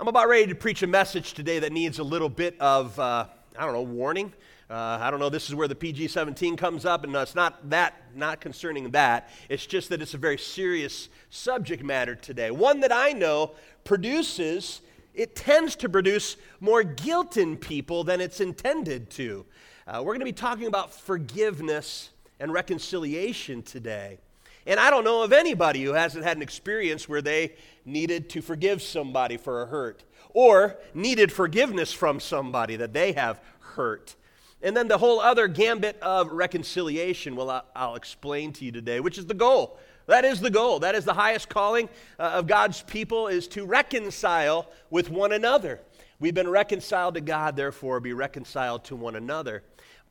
[0.00, 3.26] I'm about ready to preach a message today that needs a little bit of, uh,
[3.58, 4.32] I don't know, warning.
[4.70, 7.68] Uh, I don't know, this is where the PG 17 comes up, and it's not
[7.68, 9.28] that, not concerning that.
[9.50, 12.50] It's just that it's a very serious subject matter today.
[12.50, 13.50] One that I know
[13.84, 14.80] produces,
[15.12, 19.44] it tends to produce more guilt in people than it's intended to.
[19.86, 22.08] Uh, we're going to be talking about forgiveness
[22.38, 24.16] and reconciliation today.
[24.66, 27.54] And I don't know of anybody who hasn't had an experience where they
[27.84, 33.40] needed to forgive somebody for a hurt or needed forgiveness from somebody that they have
[33.60, 34.16] hurt.
[34.62, 39.16] And then the whole other gambit of reconciliation, well, I'll explain to you today, which
[39.16, 39.78] is the goal.
[40.06, 40.80] That is the goal.
[40.80, 45.80] That is the highest calling uh, of God's people is to reconcile with one another.
[46.18, 49.62] We've been reconciled to God, therefore be reconciled to one another.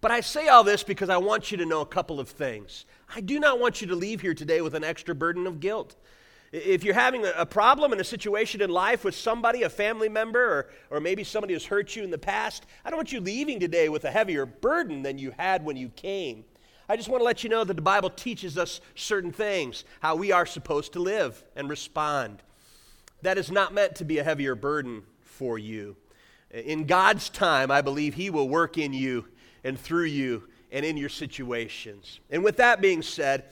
[0.02, 2.86] But I say all this because I want you to know a couple of things.
[3.16, 5.96] I do not want you to leave here today with an extra burden of guilt.
[6.52, 10.44] If you're having a problem in a situation in life with somebody, a family member,
[10.90, 13.60] or, or maybe somebody who's hurt you in the past, I don't want you leaving
[13.60, 16.46] today with a heavier burden than you had when you came.
[16.88, 20.16] I just want to let you know that the Bible teaches us certain things, how
[20.16, 22.42] we are supposed to live and respond.
[23.22, 25.98] That is not meant to be a heavier burden for you.
[26.52, 29.26] In God's time, I believe He will work in you
[29.64, 32.20] and through you and in your situations.
[32.30, 33.46] And with that being said,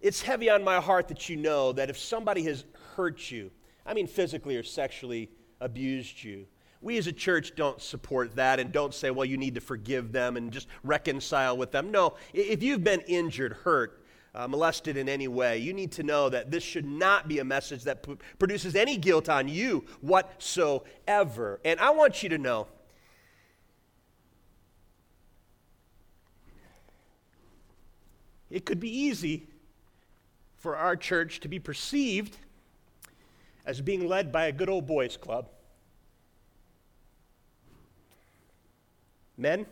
[0.00, 2.64] it's heavy on my heart that you know that if somebody has
[2.96, 3.50] hurt you,
[3.86, 6.46] I mean physically or sexually abused you,
[6.80, 10.10] we as a church don't support that and don't say, well, you need to forgive
[10.10, 11.92] them and just reconcile with them.
[11.92, 14.02] No, if you've been injured, hurt,
[14.34, 17.44] uh, molested in any way, you need to know that this should not be a
[17.44, 21.60] message that p- produces any guilt on you whatsoever.
[21.64, 22.66] And I want you to know
[28.52, 29.48] it could be easy
[30.58, 32.36] for our church to be perceived
[33.64, 35.48] as being led by a good old boys club.
[39.38, 39.64] Men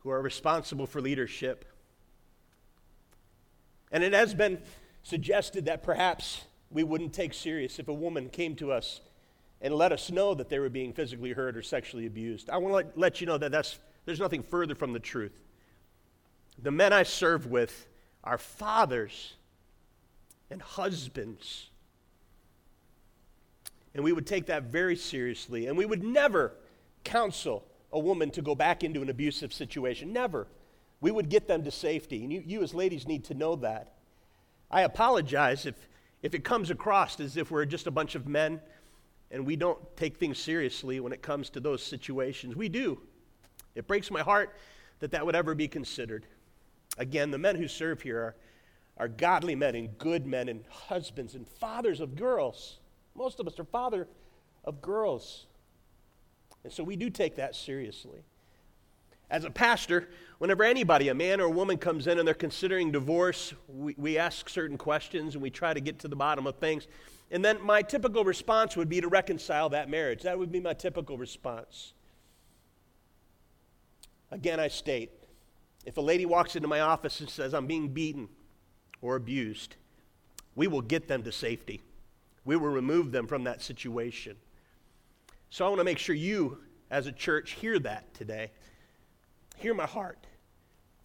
[0.00, 1.64] who are responsible for leadership.
[3.92, 4.58] And it has been
[5.04, 9.00] suggested that perhaps we wouldn't take serious if a woman came to us
[9.60, 12.50] and let us know that they were being physically hurt or sexually abused.
[12.50, 15.32] I want to let, you know that that's, there's nothing further from the truth.
[16.60, 17.86] The men I serve with
[18.24, 19.34] are fathers
[20.50, 21.70] and husbands.
[23.94, 25.66] And we would take that very seriously.
[25.66, 26.52] And we would never
[27.04, 30.12] counsel a woman to go back into an abusive situation.
[30.12, 30.46] Never.
[31.00, 32.22] We would get them to safety.
[32.22, 33.94] And you, you as ladies need to know that.
[34.70, 35.74] I apologize if,
[36.22, 38.60] if it comes across as if we're just a bunch of men
[39.30, 42.56] and we don't take things seriously when it comes to those situations.
[42.56, 43.00] We do.
[43.74, 44.56] It breaks my heart
[45.00, 46.26] that that would ever be considered.
[46.98, 48.34] Again, the men who serve here are
[48.98, 52.78] are godly men and good men and husbands and fathers of girls.
[53.14, 54.08] Most of us are father
[54.64, 55.46] of girls.
[56.64, 58.20] And so we do take that seriously.
[59.30, 62.90] As a pastor, whenever anybody, a man or a woman, comes in and they're considering
[62.90, 66.56] divorce, we, we ask certain questions and we try to get to the bottom of
[66.56, 66.88] things.
[67.30, 70.22] And then my typical response would be to reconcile that marriage.
[70.22, 71.92] That would be my typical response.
[74.30, 75.17] Again, I state
[75.84, 78.28] if a lady walks into my office and says, I'm being beaten,
[79.00, 79.76] or abused,
[80.54, 81.80] we will get them to safety.
[82.44, 84.36] We will remove them from that situation.
[85.50, 86.58] So I want to make sure you,
[86.90, 88.50] as a church, hear that today.
[89.56, 90.26] Hear my heart.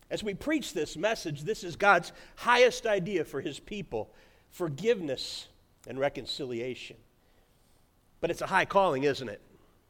[0.10, 4.14] As we preach this message, this is God's highest idea for his people
[4.52, 5.48] forgiveness
[5.88, 6.96] and reconciliation.
[8.22, 9.42] But it's a high calling, isn't it?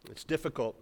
[0.10, 0.76] It's difficult.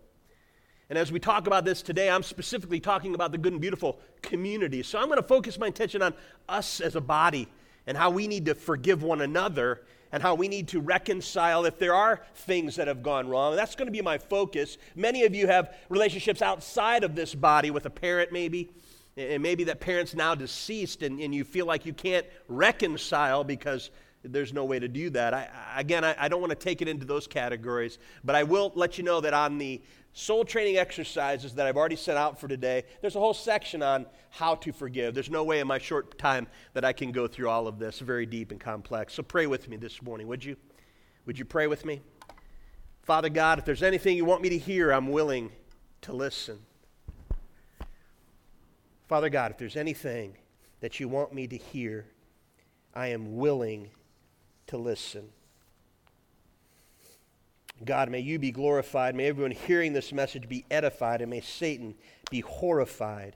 [0.91, 3.97] And as we talk about this today, I'm specifically talking about the good and beautiful
[4.22, 4.84] community.
[4.84, 6.13] So I'm going to focus my attention on
[6.50, 7.47] us as a body
[7.88, 11.79] and how we need to forgive one another and how we need to reconcile if
[11.79, 13.56] there are things that have gone wrong.
[13.56, 14.78] That's going to be my focus.
[14.94, 18.69] Many of you have relationships outside of this body with a parent, maybe.
[19.16, 23.91] And maybe that parent's now deceased and, and you feel like you can't reconcile because
[24.24, 25.34] there's no way to do that.
[25.34, 28.72] I, again, I, I don't want to take it into those categories, but I will
[28.76, 29.82] let you know that on the
[30.14, 34.06] soul training exercises that I've already sent out for today, there's a whole section on
[34.29, 35.14] how to forgive.
[35.14, 38.00] There's no way in my short time that I can go through all of this,
[38.00, 39.14] very deep and complex.
[39.14, 40.56] So pray with me this morning, would you?
[41.26, 42.02] Would you pray with me?
[43.03, 45.52] Father God, if there's anything you want me to hear, I'm willing
[46.02, 46.59] to listen.
[49.08, 50.38] Father God, if there's anything
[50.79, 52.06] that you want me to hear,
[52.94, 53.90] I am willing
[54.72, 55.28] to listen.
[57.84, 59.16] God, may you be glorified.
[59.16, 61.94] May everyone hearing this message be edified, and may Satan
[62.29, 63.35] be horrified.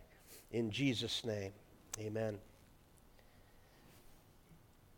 [0.51, 1.51] In Jesus' name,
[1.99, 2.39] amen.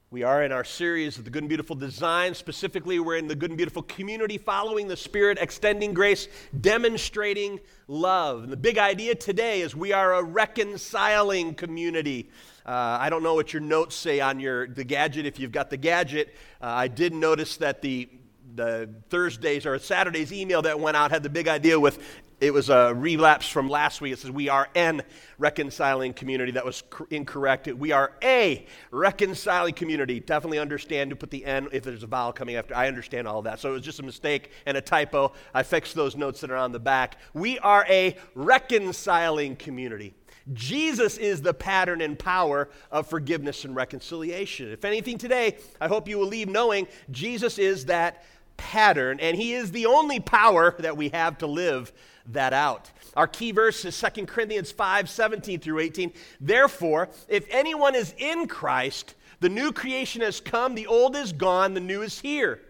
[0.10, 2.34] We are in our series of the Good and Beautiful Design.
[2.34, 6.30] Specifically, we're in the Good and Beautiful community, following the Spirit, extending grace,
[6.62, 7.60] demonstrating
[7.90, 8.44] love.
[8.44, 12.30] And the big idea today is we are a reconciling community.
[12.66, 15.26] Uh, I don't know what your notes say on your the gadget.
[15.26, 18.08] If you've got the gadget, uh, I did notice that the
[18.56, 22.00] the Thursdays or Saturdays email that went out had the big idea with
[22.40, 24.14] it was a relapse from last week.
[24.14, 25.02] It says, We are an
[25.40, 26.52] reconciling community.
[26.52, 27.68] That was incorrect.
[27.68, 30.20] We are a reconciling community.
[30.20, 32.76] Definitely understand to put the N if there's a vowel coming after.
[32.76, 33.60] I understand all that.
[33.60, 35.34] So it was just a mistake and a typo.
[35.54, 37.18] I fixed those notes that are on the back.
[37.34, 40.14] We are a reconciling community.
[40.54, 44.72] Jesus is the pattern and power of forgiveness and reconciliation.
[44.72, 48.24] If anything today, I hope you will leave knowing Jesus is that
[48.58, 51.94] pattern, and He is the only power that we have to live
[52.32, 52.92] that out.
[53.16, 56.14] Our key verse is 2 Corinthians 5 17 through 18.
[56.40, 61.74] Therefore, if anyone is in Christ, the new creation has come, the old is gone,
[61.74, 62.62] the new is here.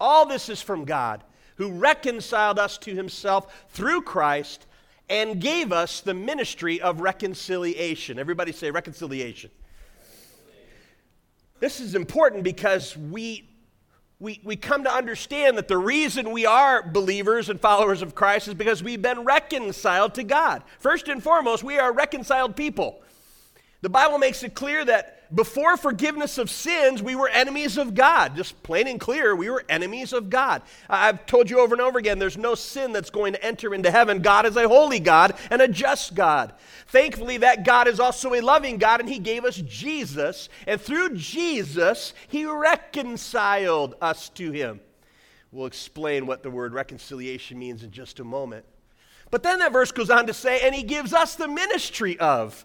[0.00, 1.22] All this is from God,
[1.56, 4.66] who reconciled us to himself through Christ
[5.08, 8.18] and gave us the ministry of reconciliation.
[8.18, 9.50] Everybody say reconciliation.
[11.60, 13.48] This is important because we
[14.24, 18.48] we, we come to understand that the reason we are believers and followers of Christ
[18.48, 20.62] is because we've been reconciled to God.
[20.78, 23.02] First and foremost, we are reconciled people.
[23.84, 28.34] The Bible makes it clear that before forgiveness of sins, we were enemies of God.
[28.34, 30.62] Just plain and clear, we were enemies of God.
[30.88, 33.90] I've told you over and over again there's no sin that's going to enter into
[33.90, 34.22] heaven.
[34.22, 36.54] God is a holy God and a just God.
[36.86, 40.48] Thankfully, that God is also a loving God, and He gave us Jesus.
[40.66, 44.80] And through Jesus, He reconciled us to Him.
[45.52, 48.64] We'll explain what the word reconciliation means in just a moment.
[49.30, 52.64] But then that verse goes on to say, and He gives us the ministry of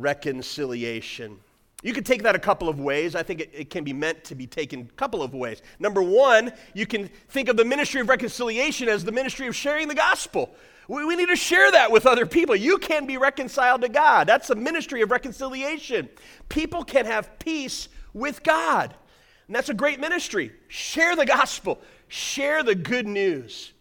[0.00, 1.38] reconciliation.
[1.82, 3.14] You can take that a couple of ways.
[3.14, 5.62] I think it, it, can be meant to be taken a couple of ways.
[5.78, 9.88] Number one, you can think of the ministry of reconciliation as the ministry of sharing
[9.88, 10.50] the gospel.
[10.88, 12.54] We, we need to share that with other people.
[12.54, 14.26] You can be reconciled to God.
[14.26, 16.08] That's a ministry of reconciliation.
[16.48, 18.94] People can have peace with God.
[19.46, 20.52] And that's a great ministry.
[20.68, 23.72] Share the gospel, share the good news.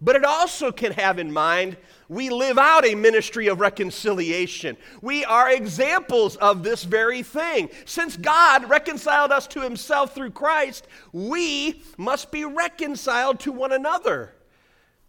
[0.00, 4.76] But it also can have in mind we live out a ministry of reconciliation.
[5.02, 7.68] We are examples of this very thing.
[7.84, 14.32] Since God reconciled us to himself through Christ, we must be reconciled to one another.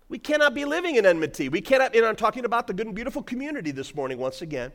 [0.09, 1.49] We cannot be living in enmity.
[1.49, 4.71] We cannot, and I'm talking about the good and beautiful community this morning once again.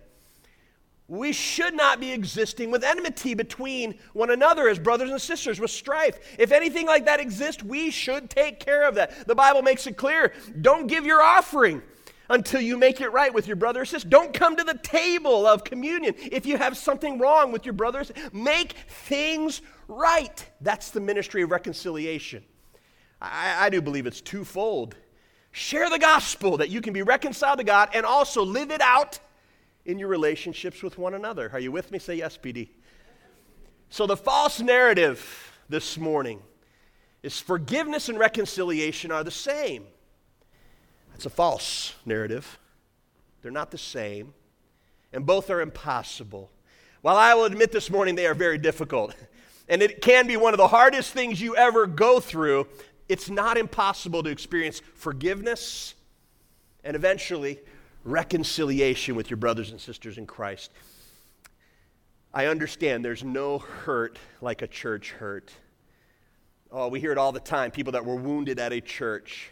[1.09, 5.71] We should not be existing with enmity between one another as brothers and sisters with
[5.71, 6.19] strife.
[6.39, 9.27] If anything like that exists, we should take care of that.
[9.27, 11.83] The Bible makes it clear don't give your offering
[12.29, 14.09] until you make it right with your brother or sister.
[14.09, 18.13] Don't come to the table of communion if you have something wrong with your brothers.
[18.33, 20.45] Make things right.
[20.61, 22.45] That's the ministry of reconciliation.
[23.21, 24.97] I, I do believe it's twofold.
[25.53, 29.21] Share the gospel that you can be reconciled to God and also live it out
[29.85, 31.51] in your relationships with one another.
[31.53, 31.99] Are you with me?
[31.99, 32.69] Say yes, PD.
[33.91, 36.41] So, the false narrative this morning
[37.23, 39.85] is forgiveness and reconciliation are the same.
[41.13, 42.59] That's a false narrative.
[43.43, 44.35] They're not the same,
[45.13, 46.51] and both are impossible.
[47.01, 49.15] While I will admit this morning they are very difficult,
[49.69, 52.67] and it can be one of the hardest things you ever go through,
[53.09, 55.95] it's not impossible to experience forgiveness
[56.85, 57.59] and eventually
[58.05, 60.71] reconciliation with your brothers and sisters in Christ.
[62.35, 65.53] I understand there's no hurt like a church hurt.
[66.71, 69.51] Oh, we hear it all the time people that were wounded at a church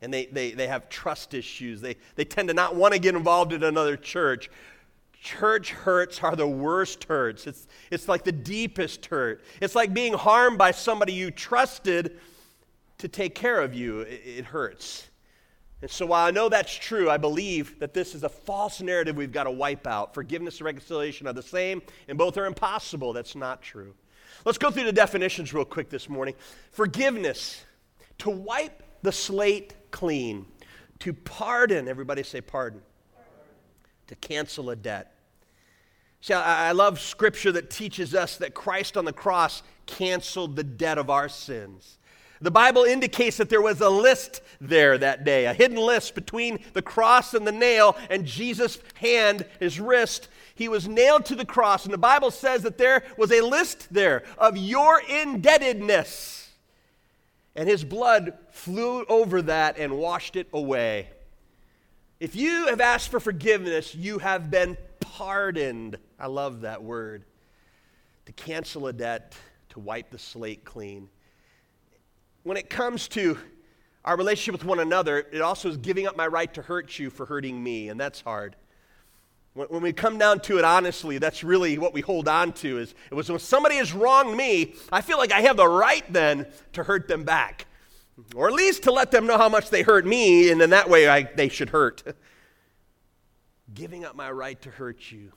[0.00, 1.80] and they, they, they have trust issues.
[1.80, 4.50] They, they tend to not want to get involved in another church.
[5.20, 7.46] Church hurts are the worst hurts.
[7.46, 9.42] It's, it's like the deepest hurt.
[9.60, 12.18] It's like being harmed by somebody you trusted
[12.98, 14.00] to take care of you.
[14.00, 15.08] It, it hurts.
[15.80, 19.16] And so, while I know that's true, I believe that this is a false narrative
[19.16, 20.12] we've got to wipe out.
[20.12, 23.12] Forgiveness and reconciliation are the same, and both are impossible.
[23.12, 23.94] That's not true.
[24.44, 26.34] Let's go through the definitions real quick this morning.
[26.72, 27.64] Forgiveness,
[28.18, 30.46] to wipe the slate clean,
[31.00, 32.82] to pardon, everybody say pardon,
[34.06, 35.14] to cancel a debt.
[36.20, 40.64] See, I, I love scripture that teaches us that Christ on the cross canceled the
[40.64, 41.98] debt of our sins.
[42.40, 46.60] The Bible indicates that there was a list there that day, a hidden list between
[46.72, 50.28] the cross and the nail and Jesus' hand, his wrist.
[50.54, 53.92] He was nailed to the cross, and the Bible says that there was a list
[53.92, 56.47] there of your indebtedness.
[57.58, 61.08] And his blood flew over that and washed it away.
[62.20, 65.98] If you have asked for forgiveness, you have been pardoned.
[66.20, 67.24] I love that word.
[68.26, 69.34] to cancel a debt,
[69.70, 71.08] to wipe the slate clean.
[72.44, 73.38] When it comes to
[74.04, 77.10] our relationship with one another, it also is giving up my right to hurt you
[77.10, 78.54] for hurting me, and that's hard.
[79.54, 82.94] When, we come down to it honestly, that's really what we hold on to is
[83.10, 86.46] it was when somebody has wronged me, I feel like I have the right then
[86.74, 87.66] to hurt them back.
[88.34, 90.90] Or at least to let them know how much they hurt me, and in that
[90.90, 92.02] way I, they should hurt.
[93.74, 95.32] Giving up my right to hurt you.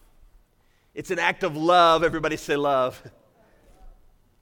[0.94, 2.04] It's an act of love.
[2.04, 3.02] Everybody say love.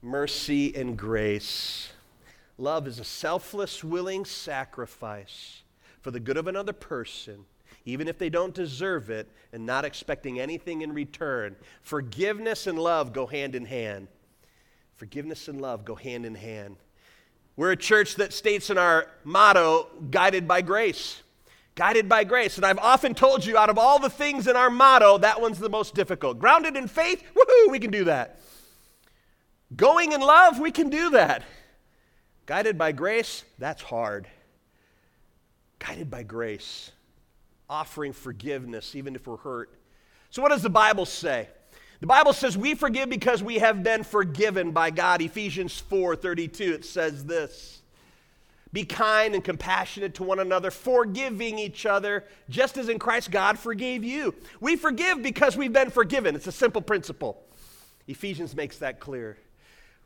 [0.02, 1.92] Mercy and grace.
[2.56, 5.62] Love is a selfless, willing sacrifice
[6.00, 7.44] for the good of another person,
[7.84, 11.56] even if they don't deserve it, and not expecting anything in return.
[11.82, 14.08] Forgiveness and love go hand in hand.
[14.96, 16.76] Forgiveness and love go hand in hand.
[17.56, 21.22] We're a church that states in our motto, guided by grace.
[21.74, 22.56] Guided by grace.
[22.56, 25.58] And I've often told you, out of all the things in our motto, that one's
[25.58, 26.38] the most difficult.
[26.38, 28.38] Grounded in faith, woohoo, we can do that.
[29.74, 31.42] Going in love, we can do that.
[32.46, 34.26] Guided by grace, that's hard.
[35.78, 36.90] Guided by grace,
[37.70, 39.70] offering forgiveness even if we're hurt.
[40.30, 41.48] So, what does the Bible say?
[42.00, 45.22] The Bible says we forgive because we have been forgiven by God.
[45.22, 47.82] Ephesians 4 32, it says this
[48.72, 53.58] Be kind and compassionate to one another, forgiving each other, just as in Christ God
[53.58, 54.34] forgave you.
[54.60, 56.34] We forgive because we've been forgiven.
[56.34, 57.42] It's a simple principle.
[58.08, 59.36] Ephesians makes that clear.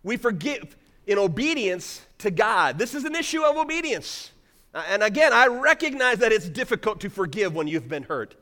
[0.02, 2.78] We forgive in obedience to God.
[2.78, 4.30] This is an issue of obedience.
[4.74, 8.34] Uh, and again, I recognize that it's difficult to forgive when you've been hurt.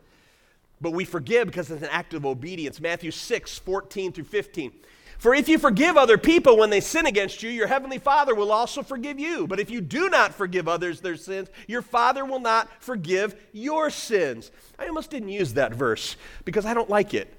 [0.81, 2.81] But we forgive because it's an act of obedience.
[2.81, 4.73] Matthew 6, 14 through 15.
[5.19, 8.51] For if you forgive other people when they sin against you, your heavenly Father will
[8.51, 9.47] also forgive you.
[9.47, 13.89] But if you do not forgive others their sins, your Father will not forgive your
[13.91, 14.51] sins.
[14.81, 17.33] I almost didn't use that verse because I don't like it.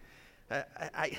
[0.50, 0.64] I,
[0.94, 1.18] I,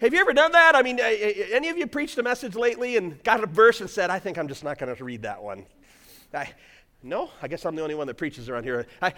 [0.00, 0.76] have you ever done that?
[0.76, 4.10] I mean, any of you preached a message lately and got a verse and said,
[4.10, 5.66] I think I'm just not going to read that one?
[6.34, 6.52] I,
[7.02, 8.86] no, I guess I'm the only one that preaches around here.
[9.00, 9.14] I,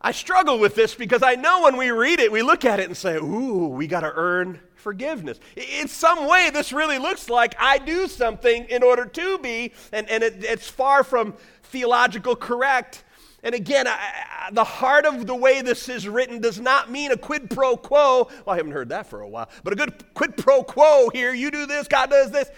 [0.00, 2.86] I struggle with this because I know when we read it, we look at it
[2.86, 5.38] and say, ooh, we got to earn forgiveness.
[5.56, 10.08] In some way, this really looks like I do something in order to be, and,
[10.08, 13.04] and it, it's far from theological correct.
[13.42, 17.10] And again, I, I, the heart of the way this is written does not mean
[17.10, 18.28] a quid pro quo.
[18.46, 21.34] Well, I haven't heard that for a while, but a good quid pro quo here.
[21.34, 22.50] You do this, God does this.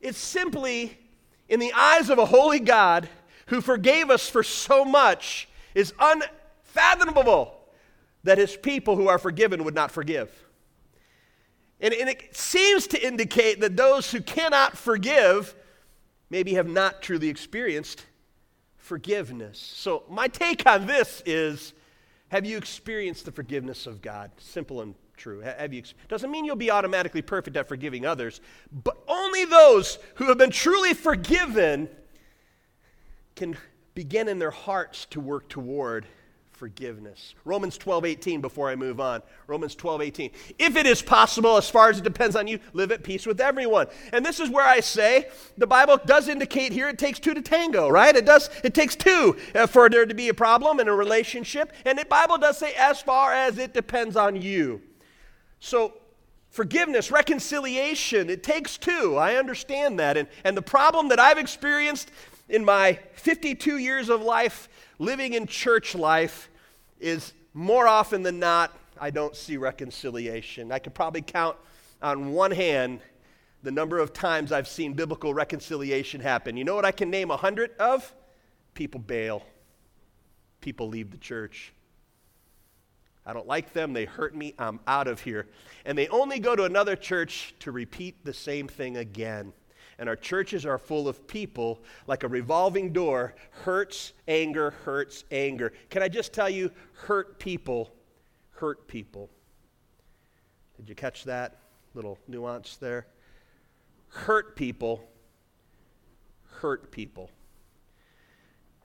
[0.00, 0.98] It's simply,
[1.52, 3.10] in the eyes of a holy God
[3.48, 7.60] who forgave us for so much, is unfathomable
[8.24, 10.30] that his people who are forgiven would not forgive.
[11.78, 15.54] And, and it seems to indicate that those who cannot forgive
[16.30, 18.06] maybe have not truly experienced
[18.78, 19.58] forgiveness.
[19.58, 21.74] So, my take on this is
[22.28, 24.30] have you experienced the forgiveness of God?
[24.38, 25.40] Simple and true.
[25.40, 28.40] Have you doesn't mean you'll be automatically perfect at forgiving others,
[28.84, 31.88] but only those who have been truly forgiven
[33.36, 33.56] can
[33.94, 36.06] begin in their hearts to work toward
[36.62, 37.34] forgiveness.
[37.44, 39.20] Romans 12, 18, before I move on.
[39.48, 40.30] Romans 12, 18.
[40.60, 43.40] If it is possible, as far as it depends on you, live at peace with
[43.40, 43.88] everyone.
[44.12, 45.28] And this is where I say
[45.58, 48.14] the Bible does indicate here it takes two to tango, right?
[48.14, 51.72] It does, it takes two uh, for there to be a problem in a relationship.
[51.84, 54.82] And the Bible does say as far as it depends on you.
[55.64, 55.94] So
[56.50, 59.16] forgiveness, reconciliation, it takes two.
[59.16, 60.16] I understand that.
[60.16, 62.10] And, and the problem that I've experienced
[62.48, 66.50] in my 52 years of life living in church life
[66.98, 70.72] is more often than not, I don't see reconciliation.
[70.72, 71.56] I could probably count
[72.02, 73.00] on one hand
[73.62, 76.56] the number of times I've seen biblical reconciliation happen.
[76.56, 78.12] You know what I can name a hundred of?
[78.74, 79.44] People bail,
[80.60, 81.72] people leave the church.
[83.24, 83.92] I don't like them.
[83.92, 84.54] They hurt me.
[84.58, 85.46] I'm out of here.
[85.84, 89.52] And they only go to another church to repeat the same thing again
[89.98, 95.72] and our churches are full of people like a revolving door hurts, anger, hurts, anger.
[95.90, 97.92] Can I just tell you, hurt people
[98.62, 99.28] hurt people.
[100.76, 101.58] Did you catch that
[101.94, 103.08] little nuance there?
[104.06, 105.08] Hurt people
[106.60, 107.28] hurt people.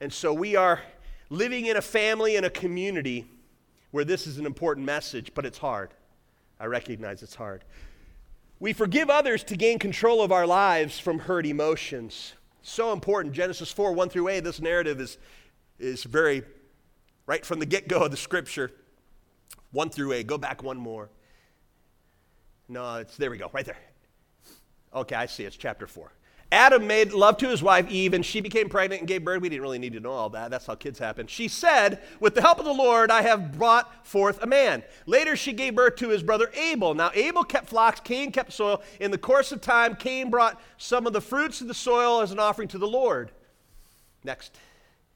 [0.02, 0.82] And so we are
[1.30, 3.28] living in a family and a community
[3.92, 5.92] where this is an important message, but it's hard.
[6.60, 7.64] I recognize it's hard.
[8.60, 12.34] We forgive others to gain control of our lives from hurt emotions.
[12.64, 13.34] So important.
[13.34, 15.18] Genesis 4 1 through 8, this narrative is,
[15.80, 16.44] is very
[17.28, 18.72] right from the get go of the scripture.
[19.72, 20.28] 1 through 8.
[20.28, 21.10] Go back one more.
[22.68, 23.78] No, it's there we go, right there.
[24.94, 25.44] Okay, I see.
[25.44, 26.12] It's chapter 4.
[26.52, 29.42] Adam made love to his wife Eve, and she became pregnant and gave birth.
[29.42, 30.50] We didn't really need to know all that.
[30.50, 31.28] That's how kids happen.
[31.28, 34.84] She said, With the help of the Lord, I have brought forth a man.
[35.06, 36.94] Later, she gave birth to his brother Abel.
[36.94, 38.82] Now, Abel kept flocks, Cain kept soil.
[39.02, 42.32] In the course of time, Cain brought some of the fruits of the soil as
[42.32, 43.32] an offering to the Lord.
[44.24, 44.58] Next.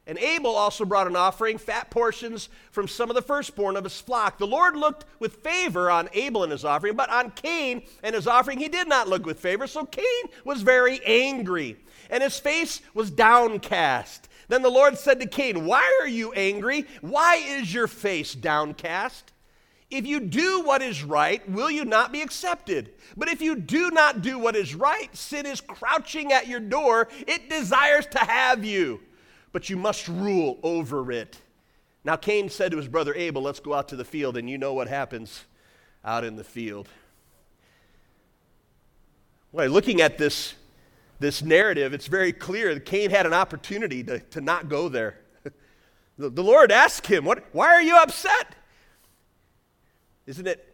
[0.07, 4.01] And Abel also brought an offering, fat portions from some of the firstborn of his
[4.01, 4.39] flock.
[4.39, 8.25] The Lord looked with favor on Abel and his offering, but on Cain and his
[8.25, 9.67] offering he did not look with favor.
[9.67, 11.77] So Cain was very angry,
[12.09, 14.27] and his face was downcast.
[14.47, 16.87] Then the Lord said to Cain, Why are you angry?
[17.01, 19.31] Why is your face downcast?
[19.91, 22.93] If you do what is right, will you not be accepted?
[23.15, 27.07] But if you do not do what is right, sin is crouching at your door.
[27.27, 29.01] It desires to have you
[29.51, 31.37] but you must rule over it.
[32.03, 34.57] Now, Cain said to his brother Abel, Let's go out to the field, and you
[34.57, 35.45] know what happens
[36.03, 36.87] out in the field.
[39.51, 40.53] Well, looking at this,
[41.19, 45.17] this narrative, it's very clear that Cain had an opportunity to, to not go there.
[46.17, 48.55] the, the Lord asked him, what, Why are you upset?
[50.25, 50.71] Isn't it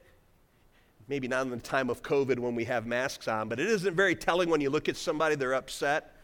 [1.07, 3.95] maybe not in the time of COVID when we have masks on, but it isn't
[3.95, 6.16] very telling when you look at somebody, they're upset.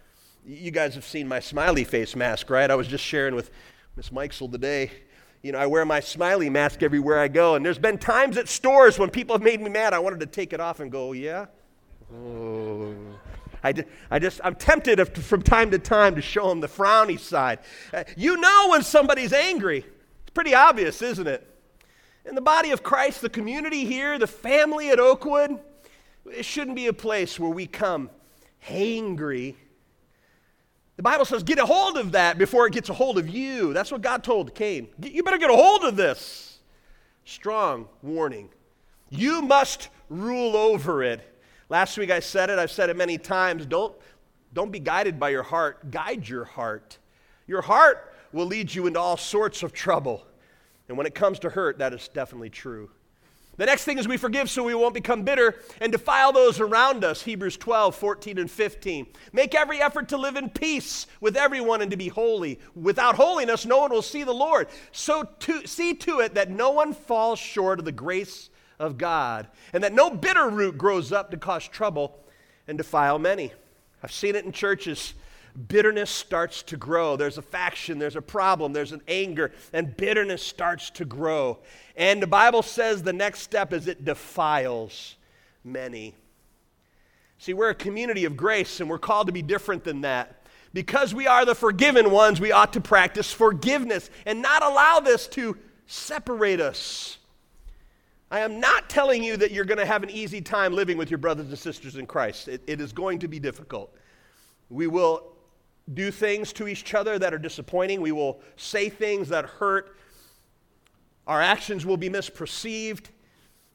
[0.45, 2.69] You guys have seen my smiley face mask, right?
[2.69, 3.49] I was just sharing with
[3.95, 4.91] Miss Mikesel today.
[5.41, 8.49] You know, I wear my smiley mask everywhere I go, and there's been times at
[8.49, 9.93] stores when people have made me mad.
[9.93, 11.45] I wanted to take it off and go, yeah?
[12.13, 12.93] Oh.
[13.63, 13.73] I,
[14.11, 17.59] I just, I'm tempted from time to time to show them the frowny side.
[17.93, 19.85] Uh, you know when somebody's angry.
[20.23, 21.49] It's pretty obvious, isn't it?
[22.25, 25.57] In the body of Christ, the community here, the family at Oakwood,
[26.25, 28.09] it shouldn't be a place where we come
[28.67, 29.55] angry
[30.95, 33.73] the Bible says, get a hold of that before it gets a hold of you.
[33.73, 34.89] That's what God told Cain.
[35.01, 36.59] You better get a hold of this.
[37.25, 38.49] Strong warning.
[39.09, 41.21] You must rule over it.
[41.69, 43.65] Last week I said it, I've said it many times.
[43.65, 43.95] Don't,
[44.53, 46.99] don't be guided by your heart, guide your heart.
[47.47, 50.25] Your heart will lead you into all sorts of trouble.
[50.87, 52.91] And when it comes to hurt, that is definitely true.
[53.55, 57.03] The next thing is we forgive so we won't become bitter and defile those around
[57.03, 57.21] us.
[57.21, 59.07] Hebrews 12, 14, and 15.
[59.31, 62.59] Make every effort to live in peace with everyone and to be holy.
[62.75, 64.69] Without holiness, no one will see the Lord.
[64.91, 68.49] So to, see to it that no one falls short of the grace
[68.79, 72.19] of God and that no bitter root grows up to cause trouble
[72.67, 73.53] and defile many.
[74.01, 75.13] I've seen it in churches
[75.67, 77.15] bitterness starts to grow.
[77.15, 81.59] There's a faction, there's a problem, there's an anger, and bitterness starts to grow.
[81.95, 85.15] And the Bible says the next step is it defiles
[85.63, 86.15] many.
[87.37, 90.39] See, we're a community of grace, and we're called to be different than that.
[90.73, 95.27] Because we are the forgiven ones, we ought to practice forgiveness and not allow this
[95.29, 97.17] to separate us.
[98.31, 101.11] I am not telling you that you're going to have an easy time living with
[101.11, 102.47] your brothers and sisters in Christ.
[102.47, 103.95] it, it is going to be difficult.
[104.71, 105.32] We will
[105.91, 108.01] do things to each other that are disappointing.
[108.01, 109.97] We will say things that hurt.
[111.27, 113.07] Our actions will be misperceived.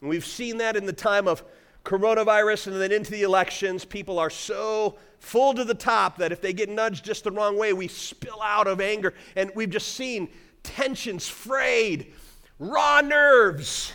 [0.00, 1.42] And we've seen that in the time of
[1.84, 3.84] coronavirus and then into the elections.
[3.84, 7.58] People are so full to the top that if they get nudged just the wrong
[7.58, 9.14] way, we spill out of anger.
[9.36, 10.28] And we've just seen
[10.62, 12.12] tensions frayed,
[12.58, 13.92] raw nerves.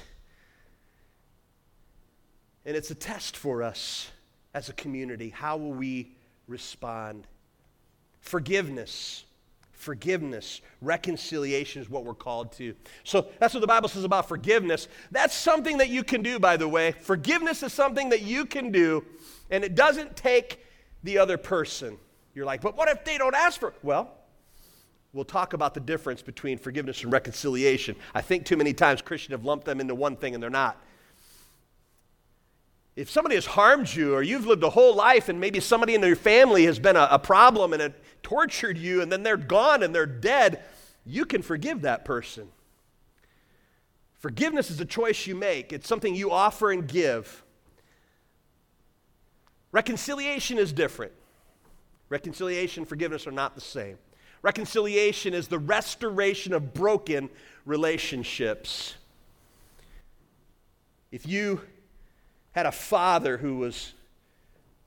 [2.66, 4.10] And it's a test for us
[4.54, 5.30] as a community.
[5.30, 6.16] How will we
[6.48, 7.28] respond?
[8.24, 9.26] Forgiveness.
[9.74, 10.62] Forgiveness.
[10.82, 12.74] Reconciliation is what we're called to.
[13.04, 14.88] So that's what the Bible says about forgiveness.
[15.12, 16.94] That's something that you can do, by the way.
[16.94, 19.06] Forgiveness is something that you can do,
[19.52, 20.66] and it doesn't take
[21.04, 21.98] the other person.
[22.34, 23.74] You're like, but what if they don't ask for?
[23.84, 24.10] Well,
[25.12, 27.94] we'll talk about the difference between forgiveness and reconciliation.
[28.16, 30.82] I think too many times Christians have lumped them into one thing and they're not.
[32.96, 36.02] If somebody has harmed you, or you've lived a whole life, and maybe somebody in
[36.02, 39.82] your family has been a, a problem and it tortured you, and then they're gone
[39.82, 40.64] and they're dead,
[41.06, 42.50] you can forgive that person.
[44.14, 47.44] Forgiveness is a choice you make, it's something you offer and give.
[49.72, 51.12] Reconciliation is different.
[52.10, 53.98] Reconciliation, forgiveness are not the same.
[54.44, 57.30] Reconciliation is the restoration of broken
[57.66, 58.94] relationships.
[61.12, 61.62] If you
[62.54, 63.94] had a father who was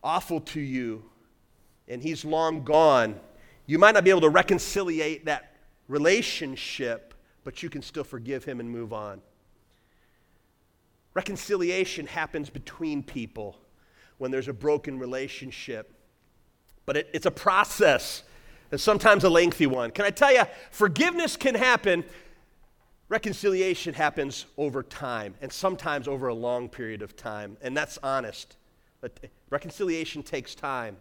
[0.02, 1.04] awful to you
[1.88, 3.20] and he's long gone,
[3.66, 5.56] you might not be able to reconciliate that
[5.88, 9.20] relationship, but you can still forgive him and move on.
[11.14, 13.56] Reconciliation happens between people
[14.18, 15.92] when there's a broken relationship,
[16.84, 18.22] but it, it's a process
[18.70, 19.90] and sometimes a lengthy one.
[19.90, 22.04] Can I tell you, forgiveness can happen
[23.08, 28.56] Reconciliation happens over time and sometimes over a long period of time, and that's honest.
[29.00, 30.96] But reconciliation takes time.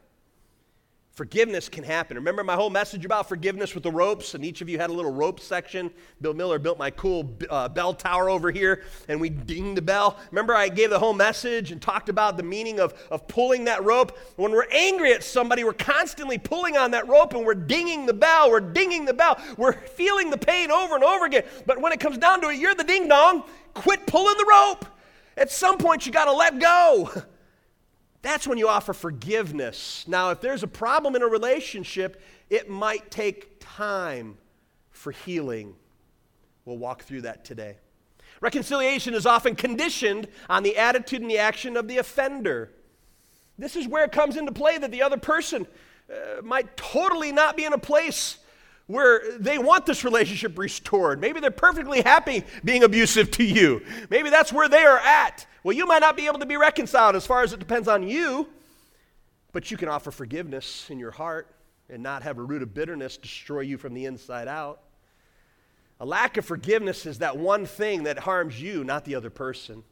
[1.15, 2.17] Forgiveness can happen.
[2.17, 4.93] Remember my whole message about forgiveness with the ropes, and each of you had a
[4.93, 5.89] little rope section.
[6.19, 10.19] Bill Miller built my cool uh, bell tower over here, and we ding the bell.
[10.31, 13.81] Remember, I gave the whole message and talked about the meaning of, of pulling that
[13.85, 14.17] rope.
[14.35, 18.13] When we're angry at somebody, we're constantly pulling on that rope, and we're dinging the
[18.13, 18.51] bell.
[18.51, 19.39] We're dinging the bell.
[19.55, 21.45] We're feeling the pain over and over again.
[21.65, 23.45] But when it comes down to it, you're the ding dong.
[23.73, 24.85] Quit pulling the rope.
[25.37, 27.09] At some point, you got to let go.
[28.25, 30.03] That's when you offer forgiveness.
[30.07, 34.39] Now, if there's a problem in a relationship, it might take time
[34.89, 35.75] for healing.
[36.65, 37.77] We'll walk through that today.
[38.41, 42.71] Reconciliation is often conditioned on the attitude and the action of the offender.
[43.59, 45.67] This is where it comes into play that the other person
[46.11, 48.39] uh, might totally not be in a place
[48.87, 51.19] where they want this relationship restored.
[51.19, 53.81] Maybe they're perfectly happy being abusive to you.
[54.09, 55.47] Maybe that's where they are at.
[55.63, 58.07] Well, you might not be able to be reconciled as far as it depends on
[58.07, 58.47] you,
[59.51, 61.47] but you can offer forgiveness in your heart
[61.89, 64.81] and not have a root of bitterness destroy you from the inside out.
[65.99, 69.83] A lack of forgiveness is that one thing that harms you, not the other person.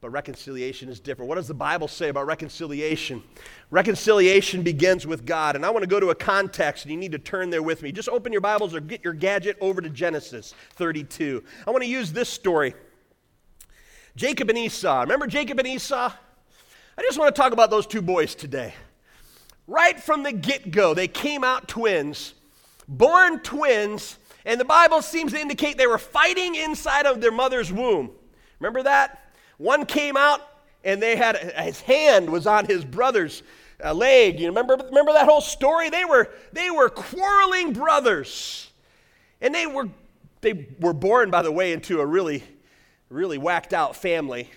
[0.00, 1.28] But reconciliation is different.
[1.28, 3.22] What does the Bible say about reconciliation?
[3.70, 5.56] Reconciliation begins with God.
[5.56, 7.82] And I want to go to a context, and you need to turn there with
[7.82, 7.92] me.
[7.92, 11.44] Just open your Bibles or get your gadget over to Genesis 32.
[11.66, 12.74] I want to use this story
[14.16, 15.02] Jacob and Esau.
[15.02, 16.12] Remember Jacob and Esau?
[16.98, 18.74] I just want to talk about those two boys today.
[19.66, 22.34] Right from the get go, they came out twins,
[22.88, 27.72] born twins, and the Bible seems to indicate they were fighting inside of their mother's
[27.72, 28.10] womb.
[28.58, 29.29] Remember that?
[29.60, 30.40] One came out
[30.84, 33.42] and they had his hand was on his brother's
[33.84, 34.40] uh, leg.
[34.40, 35.90] You remember, remember that whole story?
[35.90, 38.70] They were, they were quarreling brothers.
[39.42, 39.90] And they were,
[40.40, 42.42] they were born, by the way, into a really,
[43.10, 44.48] really whacked out family.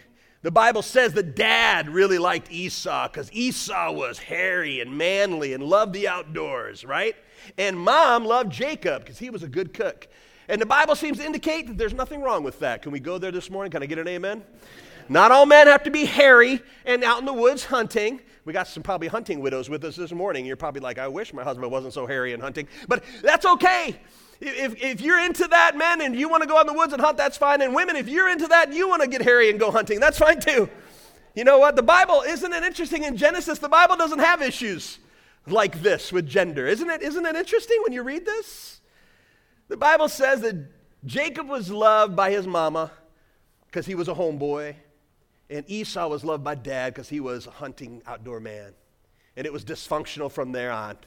[0.41, 5.61] The Bible says that dad really liked Esau because Esau was hairy and manly and
[5.61, 7.17] loved the outdoors, right?
[7.57, 10.07] And mom loved Jacob because he was a good cook.
[10.47, 12.81] And the Bible seems to indicate that there's nothing wrong with that.
[12.81, 13.69] Can we go there this morning?
[13.69, 14.43] Can I get an amen?
[15.09, 18.21] Not all men have to be hairy and out in the woods hunting.
[18.45, 20.45] We got some probably hunting widows with us this morning.
[20.45, 22.67] You're probably like, I wish my husband wasn't so hairy and hunting.
[22.87, 23.99] But that's okay.
[24.41, 26.91] If, if you're into that, men, and you want to go out in the woods
[26.91, 27.61] and hunt, that's fine.
[27.61, 30.17] And women, if you're into that you want to get hairy and go hunting, that's
[30.17, 30.69] fine too.
[31.35, 31.75] You know what?
[31.75, 33.59] The Bible, isn't it interesting in Genesis?
[33.59, 34.99] The Bible doesn't have issues
[35.47, 36.67] like this with gender.
[36.67, 38.81] Isn't it, isn't it interesting when you read this?
[39.69, 40.55] The Bible says that
[41.05, 42.91] Jacob was loved by his mama
[43.65, 44.75] because he was a homeboy.
[45.53, 48.73] And Esau was loved by dad because he was a hunting outdoor man.
[49.37, 50.97] And it was dysfunctional from there on.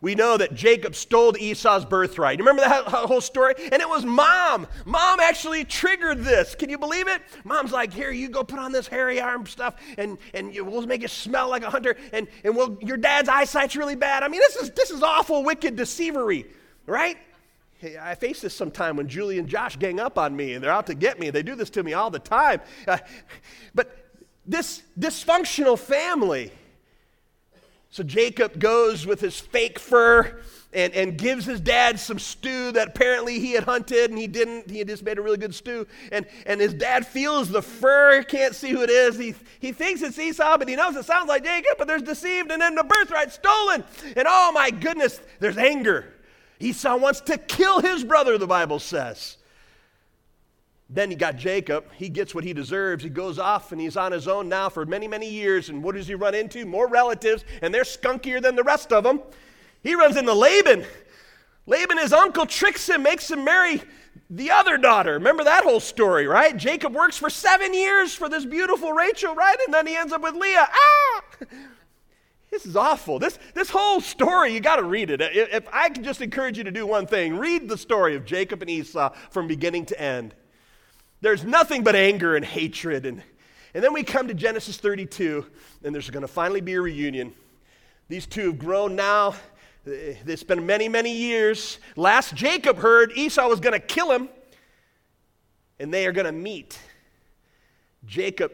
[0.00, 2.40] We know that Jacob stole Esau's birthright.
[2.40, 3.54] Remember that whole story?
[3.56, 4.66] And it was mom.
[4.84, 6.56] Mom actually triggered this.
[6.56, 7.22] Can you believe it?
[7.44, 11.02] Mom's like, here, you go put on this hairy arm stuff and, and we'll make
[11.02, 14.24] you smell like a hunter and, and we'll, your dad's eyesight's really bad.
[14.24, 16.46] I mean, this is, this is awful, wicked deceivery,
[16.86, 17.16] right?
[17.78, 20.72] Hey, I face this sometime when Julie and Josh gang up on me and they're
[20.72, 21.28] out to get me.
[21.28, 22.60] They do this to me all the time.
[22.88, 22.98] Uh,
[23.74, 23.94] but
[24.46, 26.52] this dysfunctional family.
[27.90, 30.40] So Jacob goes with his fake fur
[30.72, 34.70] and, and gives his dad some stew that apparently he had hunted and he didn't.
[34.70, 35.86] He had just made a really good stew.
[36.12, 39.18] And, and his dad feels the fur, can't see who it is.
[39.18, 42.50] He, he thinks it's Esau, but he knows it sounds like Jacob, but there's deceived
[42.50, 43.84] and then the birthright stolen.
[44.16, 46.12] And oh my goodness, there's anger.
[46.60, 49.36] Esau wants to kill his brother, the Bible says.
[50.88, 51.84] Then he got Jacob.
[51.94, 53.02] He gets what he deserves.
[53.02, 55.68] He goes off and he's on his own now for many, many years.
[55.68, 56.64] And what does he run into?
[56.64, 59.20] More relatives, and they're skunkier than the rest of them.
[59.82, 60.84] He runs into Laban.
[61.66, 63.82] Laban, his uncle, tricks him, makes him marry
[64.30, 65.14] the other daughter.
[65.14, 66.56] Remember that whole story, right?
[66.56, 69.56] Jacob works for seven years for this beautiful Rachel, right?
[69.64, 70.68] And then he ends up with Leah.
[70.70, 71.22] Ah!
[72.56, 73.18] This is awful.
[73.18, 75.20] This, this whole story, you got to read it.
[75.20, 78.62] If I can just encourage you to do one thing, read the story of Jacob
[78.62, 80.34] and Esau from beginning to end.
[81.20, 83.04] There's nothing but anger and hatred.
[83.04, 83.22] And,
[83.74, 85.44] and then we come to Genesis 32,
[85.84, 87.34] and there's going to finally be a reunion.
[88.08, 89.34] These two have grown now.
[89.84, 91.78] It's been many, many years.
[91.94, 94.30] Last Jacob heard Esau was going to kill him,
[95.78, 96.78] and they are going to meet.
[98.06, 98.50] Jacob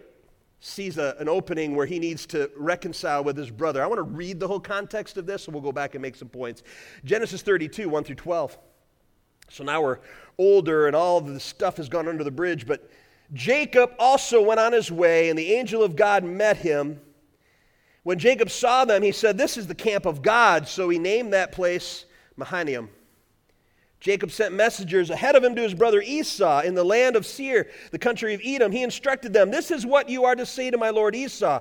[0.64, 3.82] sees a, an opening where he needs to reconcile with his brother.
[3.82, 6.14] I want to read the whole context of this, and we'll go back and make
[6.14, 6.62] some points.
[7.04, 8.56] Genesis 32, 1 through 12.
[9.50, 9.98] So now we're
[10.38, 12.88] older, and all the stuff has gone under the bridge, but
[13.32, 17.00] Jacob also went on his way, and the angel of God met him.
[18.04, 20.68] When Jacob saw them, he said, This is the camp of God.
[20.68, 22.04] So he named that place
[22.36, 22.88] Mahanaim.
[24.02, 27.68] Jacob sent messengers ahead of him to his brother Esau in the land of Seir,
[27.92, 28.72] the country of Edom.
[28.72, 31.60] He instructed them, This is what you are to say to my lord Esau.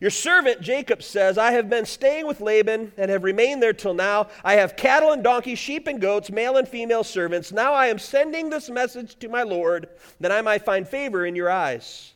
[0.00, 3.92] Your servant Jacob says, I have been staying with Laban and have remained there till
[3.92, 4.28] now.
[4.44, 7.50] I have cattle and donkeys, sheep and goats, male and female servants.
[7.50, 9.88] Now I am sending this message to my Lord
[10.20, 12.14] that I might find favor in your eyes.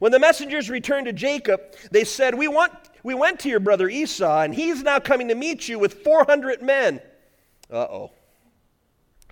[0.00, 1.60] When the messengers returned to Jacob,
[1.92, 2.72] they said, We, want,
[3.04, 6.62] we went to your brother Esau, and he's now coming to meet you with 400
[6.62, 7.00] men.
[7.70, 8.10] Uh oh.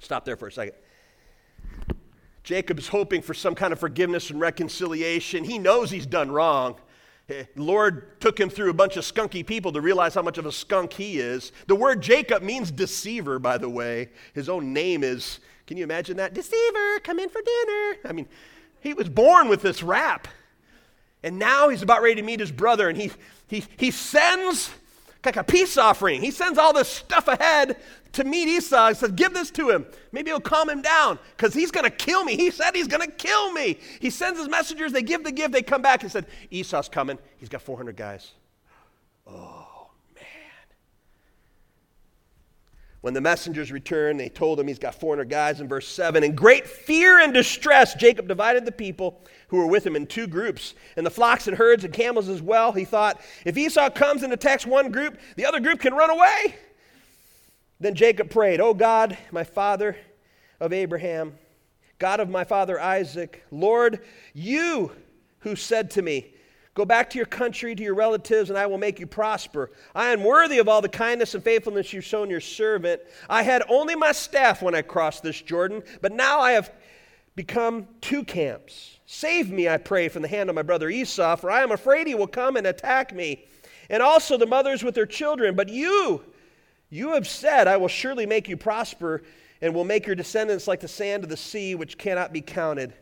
[0.03, 0.75] Stop there for a second.
[2.43, 5.45] Jacob is hoping for some kind of forgiveness and reconciliation.
[5.45, 6.75] He knows he's done wrong.
[7.29, 10.45] The Lord took him through a bunch of skunky people to realize how much of
[10.45, 11.53] a skunk he is.
[11.69, 14.11] The word Jacob means deceiver, by the way.
[14.35, 15.38] His own name is,
[15.69, 16.35] can you imagine that?
[16.35, 17.97] Deceiver, come in for dinner.
[18.05, 18.27] I mean,
[18.81, 20.27] he was born with this rap.
[21.23, 23.12] And now he's about ready to meet his brother, and he,
[23.47, 24.71] he, he sends
[25.24, 26.20] like a peace offering.
[26.20, 27.76] He sends all this stuff ahead
[28.12, 28.88] to meet Esau.
[28.88, 29.87] He says, Give this to him.
[30.11, 32.37] Maybe it'll calm him down because he's going to kill me.
[32.37, 33.78] He said he's going to kill me.
[34.00, 34.92] He sends his messengers.
[34.92, 35.52] They give the gift.
[35.52, 37.18] They come back and said, Esau's coming.
[37.38, 38.32] He's got 400 guys.
[39.26, 40.24] Oh, man.
[43.03, 46.23] When the messengers returned, they told him he's got 400 guys in verse 7.
[46.23, 50.29] In great fear and distress, Jacob divided the people who were with him in two
[50.29, 52.71] groups, and the flocks and herds and camels as well.
[52.71, 56.55] He thought, if Esau comes and attacks one group, the other group can run away.
[57.81, 59.97] Then Jacob prayed, O God, my father
[60.61, 61.35] of Abraham,
[61.99, 63.99] God of my father Isaac, Lord,
[64.33, 64.93] you
[65.41, 66.32] who said to me,
[66.74, 69.70] Go back to your country, to your relatives, and I will make you prosper.
[69.94, 73.02] I am worthy of all the kindness and faithfulness you've shown your servant.
[73.28, 76.72] I had only my staff when I crossed this Jordan, but now I have
[77.37, 78.98] become two camps.
[79.04, 82.06] Save me, I pray, from the hand of my brother Esau, for I am afraid
[82.06, 83.44] he will come and attack me,
[83.90, 85.54] and also the mothers with their children.
[85.54, 86.24] But you,
[86.88, 89.22] you have said, I will surely make you prosper
[89.61, 92.94] and will make your descendants like the sand of the sea, which cannot be counted.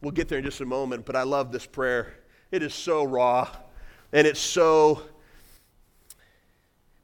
[0.00, 2.14] We'll get there in just a moment, but I love this prayer.
[2.50, 3.48] It is so raw
[4.12, 5.02] and it's so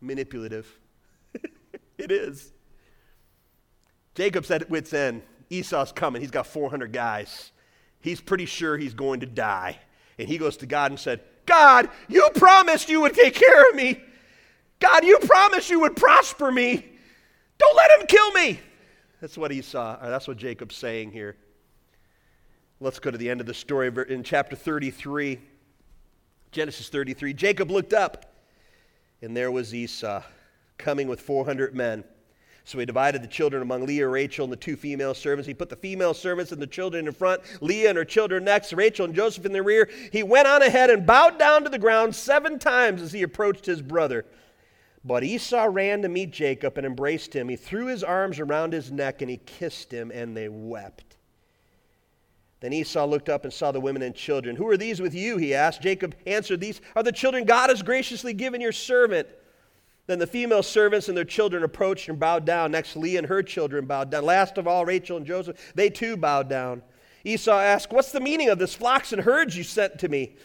[0.00, 0.78] manipulative.
[1.98, 2.52] it is.
[4.14, 5.22] Jacob's at wit's end.
[5.50, 6.20] Esau's coming.
[6.20, 7.52] He's got 400 guys.
[8.00, 9.78] He's pretty sure he's going to die.
[10.18, 13.74] And he goes to God and said, God, you promised you would take care of
[13.74, 14.00] me.
[14.80, 16.86] God, you promised you would prosper me.
[17.58, 18.60] Don't let him kill me.
[19.20, 21.36] That's what Esau, that's what Jacob's saying here.
[22.82, 25.38] Let's go to the end of the story in chapter 33.
[26.50, 27.32] Genesis 33.
[27.32, 28.34] Jacob looked up,
[29.22, 30.20] and there was Esau
[30.78, 32.02] coming with 400 men.
[32.64, 35.46] So he divided the children among Leah, Rachel, and the two female servants.
[35.46, 38.72] He put the female servants and the children in front, Leah and her children next,
[38.72, 39.88] Rachel and Joseph in the rear.
[40.10, 43.64] He went on ahead and bowed down to the ground seven times as he approached
[43.64, 44.24] his brother.
[45.04, 47.48] But Esau ran to meet Jacob and embraced him.
[47.48, 51.11] He threw his arms around his neck and he kissed him, and they wept.
[52.62, 54.54] Then Esau looked up and saw the women and children.
[54.54, 55.36] Who are these with you?
[55.36, 55.82] He asked.
[55.82, 59.26] Jacob answered, These are the children God has graciously given your servant.
[60.06, 62.70] Then the female servants and their children approached and bowed down.
[62.70, 64.24] Next, Leah and her children bowed down.
[64.24, 66.82] Last of all, Rachel and Joseph, they too bowed down.
[67.24, 70.36] Esau asked, What's the meaning of this flocks and herds you sent to me?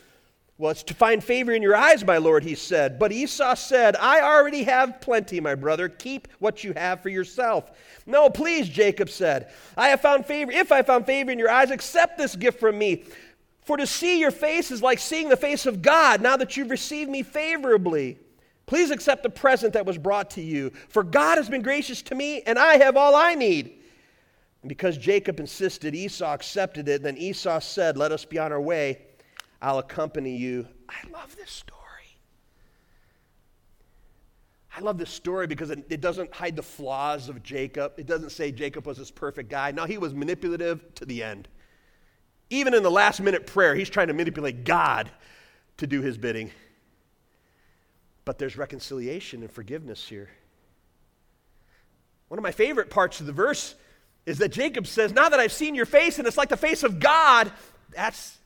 [0.60, 2.98] Well, it's to find favor in your eyes, my Lord, he said.
[2.98, 5.88] But Esau said, I already have plenty, my brother.
[5.88, 7.72] Keep what you have for yourself.
[8.08, 9.52] No, please, Jacob said.
[9.76, 10.52] I have found favor.
[10.52, 13.04] If I found favor in your eyes, accept this gift from me.
[13.66, 16.72] For to see your face is like seeing the face of God now that you've
[16.72, 18.18] received me favorably.
[18.66, 20.72] Please accept the present that was brought to you.
[20.90, 23.80] For God has been gracious to me, and I have all I need.
[24.64, 27.04] And because Jacob insisted, Esau accepted it.
[27.04, 29.02] Then Esau said, Let us be on our way.
[29.62, 30.68] I'll accompany you.
[30.90, 31.78] I love this story.
[34.76, 37.94] I love this story because it, it, doesn't hide the flaws of Jacob.
[37.98, 39.72] It doesn't say Jacob was this perfect guy.
[39.72, 41.48] No, he was manipulative to the end.
[42.52, 45.10] Even in the last minute prayer, he's trying to manipulate God
[45.78, 46.52] to do his bidding.
[48.24, 50.30] But there's reconciliation and forgiveness here.
[52.28, 53.74] One of my favorite parts of the verse
[54.28, 56.84] is that Jacob says, Now that I've seen your face and it's like the face
[56.84, 57.52] of God,
[57.96, 58.37] that's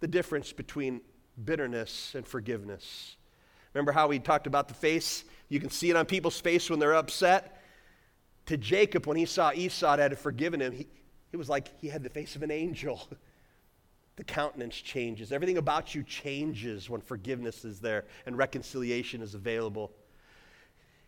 [0.00, 1.00] the difference between
[1.44, 3.16] bitterness and forgiveness.
[3.74, 5.24] Remember how we talked about the face?
[5.48, 7.62] You can see it on people's face when they're upset.
[8.46, 10.86] To Jacob, when he saw Esau had forgiven him, he,
[11.32, 13.08] it was like he had the face of an angel.
[14.16, 15.30] The countenance changes.
[15.30, 19.92] Everything about you changes when forgiveness is there and reconciliation is available.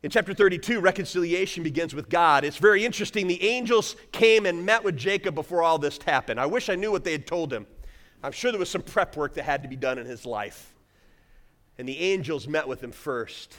[0.02, 2.44] In chapter 32, reconciliation begins with God.
[2.44, 3.26] It's very interesting.
[3.26, 6.38] The angels came and met with Jacob before all this happened.
[6.38, 7.66] I wish I knew what they had told him.
[8.22, 10.74] I'm sure there was some prep work that had to be done in his life.
[11.78, 13.56] And the angels met with him first.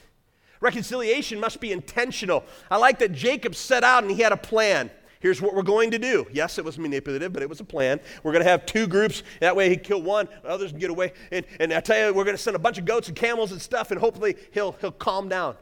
[0.62, 2.44] Reconciliation must be intentional.
[2.70, 4.92] I like that Jacob set out and he had a plan.
[5.22, 6.26] Here's what we're going to do.
[6.32, 8.00] Yes, it was manipulative, but it was a plan.
[8.24, 9.24] We're going to have two groups.
[9.42, 11.12] That way he'd kill one, others can get away.
[11.32, 13.52] And, and I tell you, we're going to send a bunch of goats and camels
[13.52, 15.58] and stuff, and hopefully he'll, he'll calm down.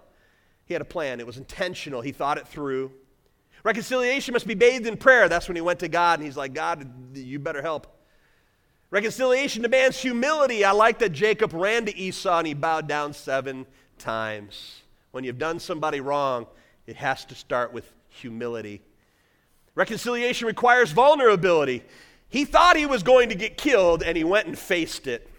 [0.65, 1.19] He had a plan.
[1.19, 2.01] It was intentional.
[2.01, 2.91] He thought it through.
[3.63, 5.27] Reconciliation must be bathed in prayer.
[5.27, 7.96] That's when he went to God, and he's like, God, you better help.
[8.89, 10.63] Reconciliation demands humility.
[10.63, 13.65] I like that Jacob ran to Esau and he bowed down seven
[13.97, 14.82] times.
[15.12, 16.47] When you've done somebody wrong,
[16.86, 18.82] it has to start with humility.
[19.76, 21.84] Reconciliation requires vulnerability.
[22.30, 25.30] He thought he was going to get killed and he went and faced it.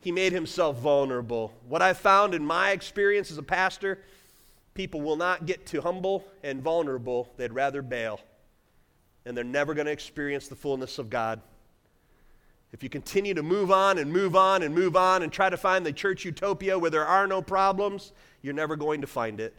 [0.00, 1.52] He made himself vulnerable.
[1.66, 3.98] What I've found in my experience as a pastor,
[4.74, 7.32] people will not get too humble and vulnerable.
[7.38, 8.20] They'd rather bail.
[9.24, 11.40] And they're never going to experience the fullness of God.
[12.72, 15.56] If you continue to move on and move on and move on and try to
[15.56, 19.54] find the church utopia where there are no problems, you're never going to find it.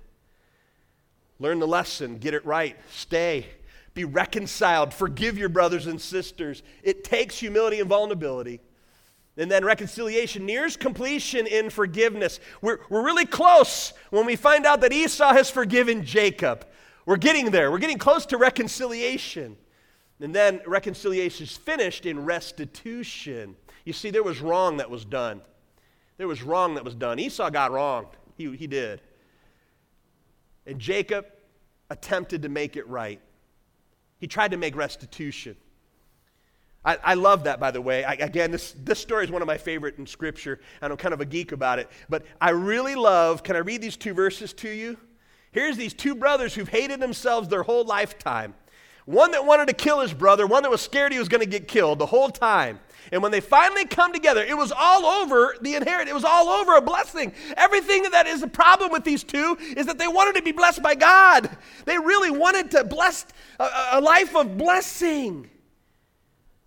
[1.39, 3.45] Learn the lesson, get it right, stay,
[3.93, 6.63] be reconciled, forgive your brothers and sisters.
[6.83, 8.59] It takes humility and vulnerability.
[9.37, 12.39] And then reconciliation nears completion in forgiveness.
[12.61, 16.65] We're, we're really close when we find out that Esau has forgiven Jacob.
[17.05, 17.71] We're getting there.
[17.71, 19.57] We're getting close to reconciliation.
[20.19, 23.55] And then reconciliation is finished in restitution.
[23.85, 25.41] You see, there was wrong that was done.
[26.17, 27.19] There was wrong that was done.
[27.19, 28.07] Esau got wronged.
[28.35, 29.01] He, he did.
[30.65, 31.27] And Jacob
[31.89, 33.21] attempted to make it right.
[34.19, 35.55] He tried to make restitution.
[36.83, 38.03] I, I love that, by the way.
[38.03, 41.13] I, again, this, this story is one of my favorite in Scripture, and I'm kind
[41.13, 41.89] of a geek about it.
[42.09, 44.97] But I really love, can I read these two verses to you?
[45.51, 48.53] Here's these two brothers who've hated themselves their whole lifetime.
[49.07, 51.49] One that wanted to kill his brother, one that was scared he was going to
[51.49, 52.81] get killed the whole time.
[53.09, 56.09] And when they finally come together, it was all over the inheritance.
[56.09, 57.31] It was all over a blessing.
[57.55, 60.83] Everything that is a problem with these two is that they wanted to be blessed
[60.83, 61.49] by God.
[61.85, 63.25] They really wanted to bless
[63.61, 65.49] a, a life of blessing.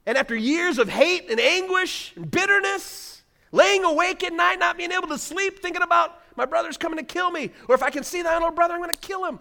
[0.07, 3.23] And after years of hate and anguish and bitterness,
[3.53, 7.05] laying awake at night, not being able to sleep, thinking about my brother's coming to
[7.05, 9.41] kill me, or if I can see that little brother, I'm going to kill him.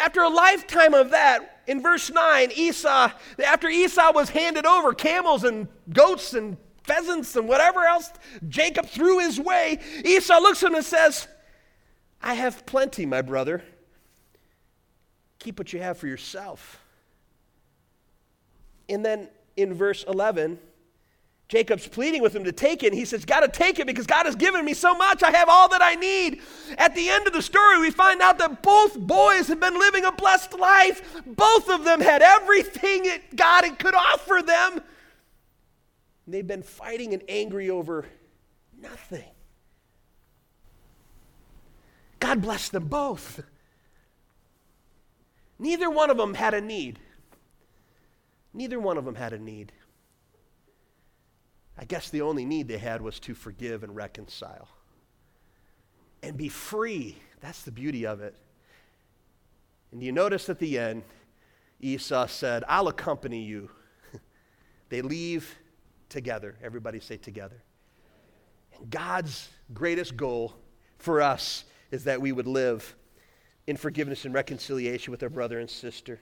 [0.00, 3.12] After a lifetime of that, in verse 9, Esau,
[3.44, 8.10] after Esau was handed over camels and goats and pheasants and whatever else
[8.48, 11.28] Jacob threw his way, Esau looks at him and says,
[12.22, 13.62] I have plenty, my brother.
[15.38, 16.82] Keep what you have for yourself.
[18.88, 20.58] And then in verse 11,
[21.50, 22.92] Jacob's pleading with him to take it.
[22.92, 25.24] And he says, Got to take it because God has given me so much.
[25.24, 26.42] I have all that I need.
[26.78, 30.04] At the end of the story, we find out that both boys have been living
[30.04, 31.20] a blessed life.
[31.26, 34.74] Both of them had everything that God could offer them.
[36.24, 38.06] And they've been fighting and angry over
[38.80, 39.24] nothing.
[42.20, 43.42] God blessed them both.
[45.58, 47.00] Neither one of them had a need.
[48.54, 49.72] Neither one of them had a need.
[51.80, 54.68] I guess the only need they had was to forgive and reconcile
[56.22, 57.16] and be free.
[57.40, 58.36] That's the beauty of it.
[59.90, 61.02] And you notice at the end,
[61.80, 63.70] Esau said, I'll accompany you.
[64.90, 65.58] they leave
[66.10, 66.54] together.
[66.62, 67.62] Everybody say together.
[68.76, 70.52] And God's greatest goal
[70.98, 72.94] for us is that we would live
[73.66, 76.20] in forgiveness and reconciliation with our brother and sister.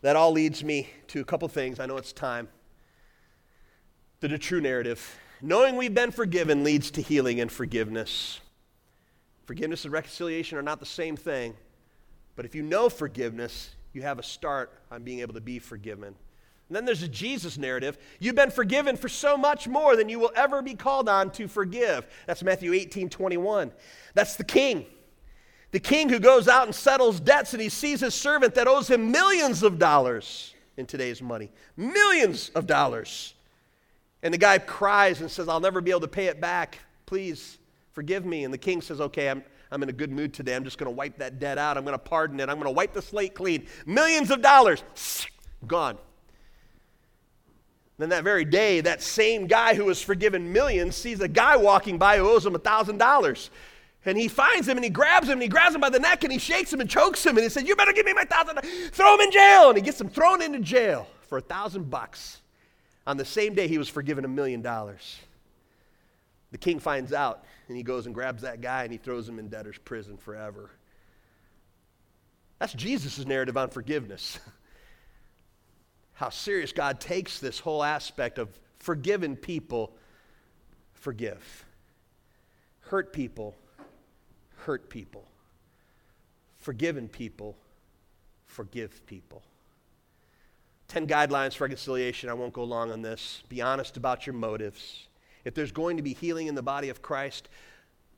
[0.00, 1.78] That all leads me to a couple things.
[1.78, 2.48] I know it's time
[4.28, 5.18] the true narrative.
[5.42, 8.40] Knowing we've been forgiven leads to healing and forgiveness.
[9.44, 11.54] Forgiveness and reconciliation are not the same thing,
[12.34, 16.14] but if you know forgiveness, you have a start on being able to be forgiven.
[16.68, 17.98] And then there's a Jesus narrative.
[18.18, 21.46] You've been forgiven for so much more than you will ever be called on to
[21.46, 22.06] forgive.
[22.26, 23.70] That's Matthew 18 21.
[24.14, 24.86] That's the king.
[25.72, 28.88] The king who goes out and settles debts and he sees his servant that owes
[28.88, 31.50] him millions of dollars in today's money.
[31.76, 33.33] Millions of dollars.
[34.24, 36.78] And the guy cries and says, I'll never be able to pay it back.
[37.06, 37.58] Please
[37.92, 38.44] forgive me.
[38.44, 40.56] And the king says, Okay, I'm, I'm in a good mood today.
[40.56, 41.76] I'm just going to wipe that debt out.
[41.76, 42.48] I'm going to pardon it.
[42.48, 43.66] I'm going to wipe the slate clean.
[43.86, 44.82] Millions of dollars
[45.66, 45.98] gone.
[47.98, 51.96] Then that very day, that same guy who was forgiven millions sees a guy walking
[51.96, 53.50] by who owes him a $1,000.
[54.06, 56.24] And he finds him and he grabs him and he grabs him by the neck
[56.24, 58.24] and he shakes him and chokes him and he says, You better give me my
[58.24, 58.58] thousand.
[58.92, 59.68] Throw him in jail.
[59.68, 62.40] And he gets him thrown into jail for a thousand bucks.
[63.06, 65.18] On the same day, he was forgiven a million dollars.
[66.52, 69.38] The king finds out, and he goes and grabs that guy and he throws him
[69.38, 70.70] in debtor's prison forever.
[72.58, 74.38] That's Jesus' narrative on forgiveness.
[76.14, 78.48] How serious God takes this whole aspect of
[78.78, 79.96] forgiven people
[80.94, 81.64] forgive.
[82.80, 83.56] Hurt people
[84.64, 85.24] hurt people.
[86.56, 87.56] Forgiven people
[88.46, 89.42] forgive people.
[90.88, 92.28] 10 guidelines for reconciliation.
[92.28, 93.42] I won't go long on this.
[93.48, 95.08] Be honest about your motives.
[95.44, 97.48] If there's going to be healing in the body of Christ,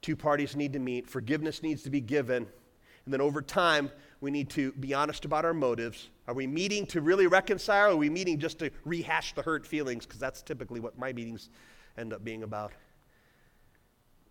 [0.02, 2.46] two parties need to meet, forgiveness needs to be given.
[3.04, 3.90] And then over time,
[4.20, 6.08] we need to be honest about our motives.
[6.26, 7.90] Are we meeting to really reconcile?
[7.90, 10.06] Or are we meeting just to rehash the hurt feelings?
[10.06, 11.50] Because that's typically what my meetings
[11.96, 12.72] end up being about.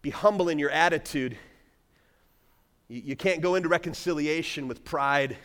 [0.01, 1.37] Be humble in your attitude.
[2.89, 5.37] You, you can't go into reconciliation with pride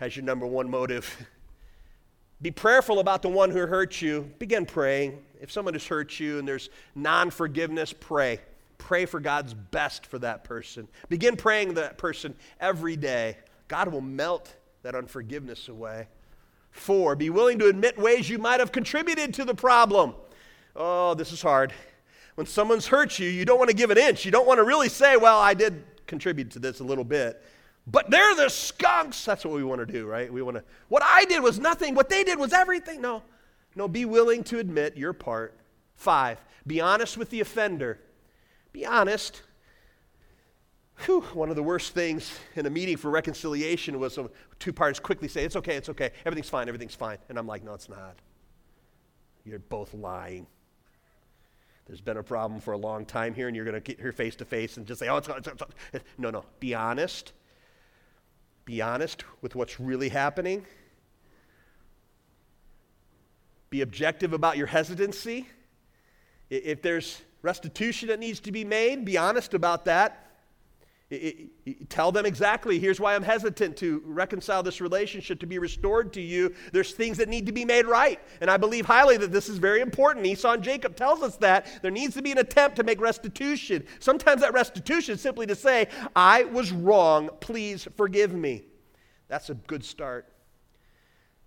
[0.00, 1.26] as your number one motive.
[2.42, 4.30] Be prayerful about the one who hurt you.
[4.38, 5.22] Begin praying.
[5.40, 8.40] If someone has hurt you and there's non forgiveness, pray.
[8.78, 10.86] Pray for God's best for that person.
[11.08, 13.38] Begin praying that person every day.
[13.68, 16.08] God will melt that unforgiveness away.
[16.70, 20.14] Four, be willing to admit ways you might have contributed to the problem.
[20.76, 21.72] Oh, this is hard.
[22.34, 24.26] When someone's hurt you, you don't want to give an inch.
[24.26, 27.42] You don't want to really say, well, I did contribute to this a little bit.
[27.86, 29.24] But they're the skunks.
[29.24, 30.32] That's what we want to do, right?
[30.32, 31.94] We want to, what I did was nothing.
[31.94, 33.00] What they did was everything.
[33.00, 33.22] No,
[33.76, 35.56] no, be willing to admit your part.
[35.94, 38.00] Five, be honest with the offender.
[38.72, 39.42] Be honest.
[41.04, 44.18] Whew, one of the worst things in a meeting for reconciliation was
[44.58, 47.18] two parties quickly say, It's okay, it's okay, everything's fine, everything's fine.
[47.28, 48.16] And I'm like, No, it's not.
[49.44, 50.46] You're both lying.
[51.86, 54.10] There's been a problem for a long time here, and you're going to get here
[54.10, 55.48] face to face and just say, Oh, it's, it's,
[55.92, 56.04] it's.
[56.18, 56.44] No, no.
[56.58, 57.32] Be honest.
[58.66, 60.66] Be honest with what's really happening.
[63.70, 65.48] Be objective about your hesitancy.
[66.50, 70.25] If there's restitution that needs to be made, be honest about that.
[71.88, 76.20] Tell them exactly here's why I'm hesitant to reconcile this relationship to be restored to
[76.20, 76.52] you.
[76.72, 78.20] There's things that need to be made right.
[78.40, 80.26] And I believe highly that this is very important.
[80.26, 83.84] Esau and Jacob tells us that there needs to be an attempt to make restitution.
[84.00, 85.86] Sometimes that restitution is simply to say,
[86.16, 88.64] I was wrong, please forgive me.
[89.28, 90.32] That's a good start.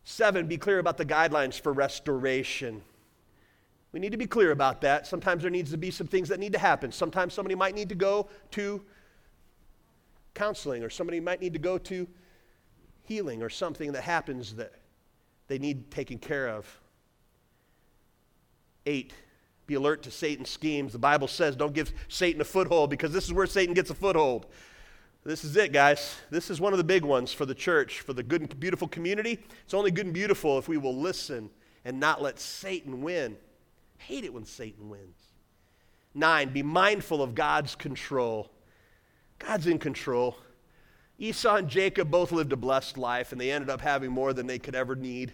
[0.05, 2.82] Seven, be clear about the guidelines for restoration.
[3.91, 5.05] We need to be clear about that.
[5.05, 6.93] Sometimes there needs to be some things that need to happen.
[6.93, 8.82] Sometimes somebody might need to go to
[10.40, 12.08] counseling, or somebody might need to go to
[13.04, 14.72] healing, or something that happens that
[15.50, 16.66] they need taken care of.
[18.86, 19.12] Eight,
[19.68, 20.94] be alert to Satan's schemes.
[20.94, 23.94] The Bible says don't give Satan a foothold because this is where Satan gets a
[23.94, 24.46] foothold.
[25.26, 26.16] This is it, guys.
[26.30, 28.88] This is one of the big ones for the church, for the good and beautiful
[28.88, 29.40] community.
[29.66, 31.50] It's only good and beautiful if we will listen
[31.84, 33.36] and not let Satan win.
[33.98, 35.20] Hate it when Satan wins.
[36.14, 38.50] Nine, be mindful of God's control.
[39.40, 40.38] God's in control.
[41.18, 44.48] Esau and Jacob both lived a blessed life, and they ended up having more than
[44.48, 45.34] they could ever need.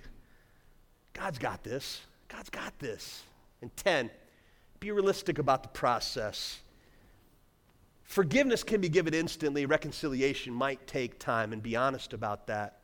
[1.13, 2.01] God's got this.
[2.27, 3.23] God's got this.
[3.61, 4.09] And 10,
[4.79, 6.59] be realistic about the process.
[8.03, 12.79] Forgiveness can be given instantly, reconciliation might take time, and be honest about that.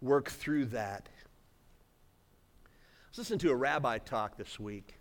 [0.00, 1.08] Work through that.
[2.64, 2.68] I
[3.10, 4.94] was listening to a rabbi talk this week,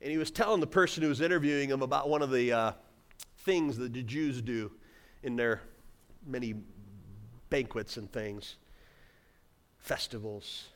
[0.00, 2.52] and he was telling the person who was interviewing him about one of the.
[2.52, 2.72] Uh,
[3.44, 4.70] things that the Jews do
[5.22, 5.60] in their
[6.26, 6.54] many
[7.48, 8.56] banquets and things,
[9.78, 10.68] festivals.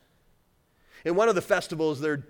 [1.05, 2.25] In one of the festivals, they're,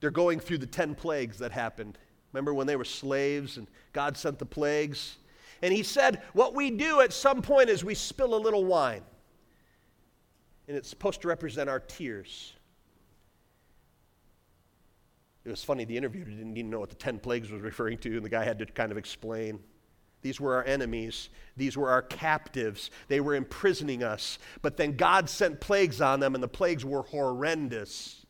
[0.00, 1.98] they're going through the 10 plagues that happened.
[2.32, 5.16] Remember when they were slaves and God sent the plagues?
[5.60, 9.02] And he said, What we do at some point is we spill a little wine.
[10.66, 12.54] And it's supposed to represent our tears.
[15.44, 18.16] It was funny, the interviewer didn't even know what the 10 plagues was referring to,
[18.16, 19.58] and the guy had to kind of explain.
[20.20, 21.30] These were our enemies.
[21.56, 22.90] These were our captives.
[23.08, 24.38] They were imprisoning us.
[24.62, 28.24] But then God sent plagues on them, and the plagues were horrendous.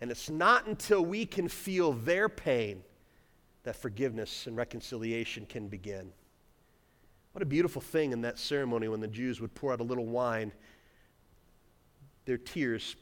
[0.00, 2.84] And it's not until we can feel their pain
[3.64, 6.12] that forgiveness and reconciliation can begin.
[7.32, 10.06] What a beautiful thing in that ceremony when the Jews would pour out a little
[10.06, 10.52] wine,
[12.24, 12.94] their tears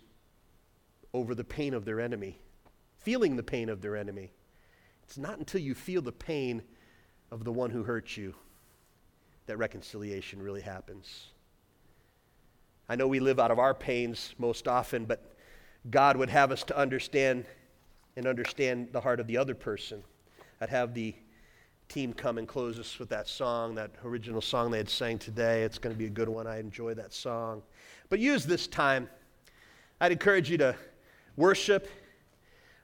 [1.13, 2.39] over the pain of their enemy
[3.07, 4.33] feeling the pain of their enemy.
[5.05, 6.61] It's not until you feel the pain
[7.31, 8.35] of the one who hurt you
[9.47, 11.29] that reconciliation really happens.
[12.89, 15.37] I know we live out of our pains most often, but
[15.89, 17.45] God would have us to understand
[18.17, 20.03] and understand the heart of the other person.
[20.61, 21.15] I'd have the
[21.89, 25.63] team come and close us with that song, that original song they had sang today.
[25.63, 26.49] It's going to be a good one.
[26.49, 27.63] I enjoy that song.
[28.09, 29.09] But use this time.
[30.01, 30.75] I'd encourage you to
[31.37, 31.89] worship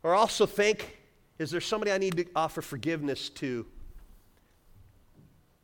[0.02, 0.98] or also think
[1.38, 3.66] is there somebody I need to offer forgiveness to?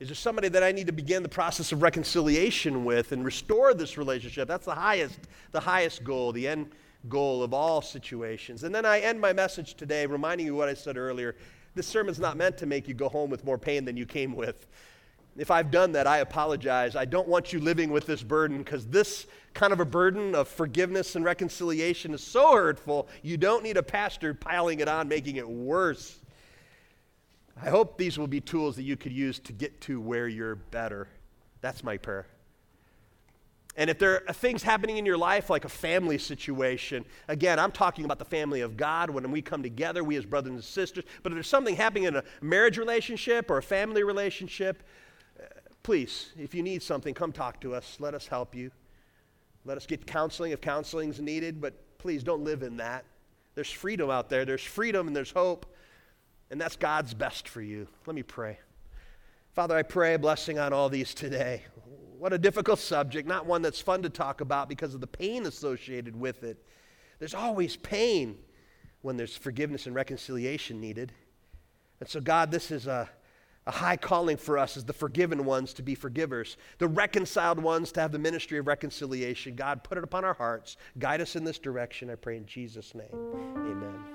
[0.01, 3.74] Is there somebody that I need to begin the process of reconciliation with and restore
[3.74, 4.49] this relationship?
[4.49, 5.18] That's the highest,
[5.51, 6.70] the highest goal, the end
[7.09, 8.64] goal of all situations.
[8.64, 11.36] And then I end my message today reminding you what I said earlier.
[11.74, 14.34] This sermon's not meant to make you go home with more pain than you came
[14.34, 14.66] with.
[15.39, 16.97] If I've done that, I apologize.
[16.97, 20.49] I don't want you living with this burden because this kind of a burden of
[20.49, 25.36] forgiveness and reconciliation is so hurtful, you don't need a pastor piling it on, making
[25.36, 26.18] it worse.
[27.61, 30.57] I hope these will be tools that you could use to get to where you're
[30.57, 31.09] better.
[31.61, 32.26] That's my prayer.
[33.76, 37.70] And if there are things happening in your life, like a family situation, again, I'm
[37.70, 41.05] talking about the family of God when we come together, we as brothers and sisters.
[41.22, 44.82] But if there's something happening in a marriage relationship or a family relationship,
[45.83, 47.97] please, if you need something, come talk to us.
[47.99, 48.70] Let us help you.
[49.64, 53.05] Let us get counseling if counseling is needed, but please don't live in that.
[53.55, 55.66] There's freedom out there, there's freedom and there's hope,
[56.51, 57.89] and that's God's best for you.
[58.07, 58.59] Let me pray.
[59.55, 61.64] Father, I pray a blessing on all these today.
[62.18, 65.47] What a difficult subject, not one that's fun to talk about because of the pain
[65.47, 66.64] associated with it.
[67.18, 68.39] There's always pain
[69.03, 71.12] when there's forgiveness and reconciliation needed.
[72.01, 73.09] And so, God, this is a,
[73.68, 77.92] a high calling for us as the forgiven ones to be forgivers, the reconciled ones
[77.92, 79.54] to have the ministry of reconciliation.
[79.54, 80.78] God, put it upon our hearts.
[80.98, 83.14] Guide us in this direction, I pray in Jesus' name.
[83.56, 84.04] Amen.